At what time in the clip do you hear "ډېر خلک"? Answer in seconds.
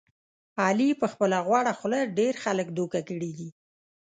2.19-2.67